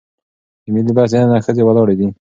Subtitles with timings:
[0.63, 2.07] د ملي بس دننه ښځې ولاړې دي.